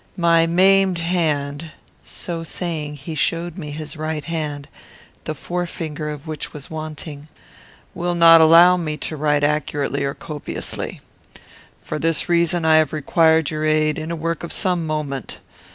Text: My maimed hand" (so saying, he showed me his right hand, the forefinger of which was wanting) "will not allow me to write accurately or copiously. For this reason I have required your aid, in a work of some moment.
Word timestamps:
My 0.17 0.47
maimed 0.47 0.97
hand" 0.97 1.73
(so 2.03 2.41
saying, 2.43 2.95
he 2.95 3.13
showed 3.13 3.55
me 3.55 3.69
his 3.69 3.95
right 3.95 4.23
hand, 4.25 4.67
the 5.25 5.35
forefinger 5.35 6.09
of 6.09 6.25
which 6.25 6.53
was 6.53 6.71
wanting) 6.71 7.27
"will 7.93 8.15
not 8.15 8.41
allow 8.41 8.77
me 8.77 8.97
to 8.97 9.15
write 9.15 9.43
accurately 9.43 10.03
or 10.03 10.15
copiously. 10.15 11.01
For 11.83 11.99
this 11.99 12.27
reason 12.27 12.65
I 12.65 12.77
have 12.77 12.93
required 12.93 13.51
your 13.51 13.63
aid, 13.63 13.99
in 13.99 14.09
a 14.09 14.15
work 14.15 14.43
of 14.43 14.51
some 14.51 14.87
moment. 14.87 15.39